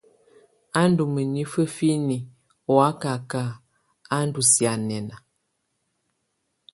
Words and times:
Ú 0.81 0.83
ndú 0.89 1.03
mǝnifǝ 1.13 1.61
finiǝ́ 1.75 2.27
ɔ́ 2.69 2.75
wakaka 2.77 3.41
ú 4.17 4.19
ndú 4.27 4.41
sianɛna. 4.51 5.15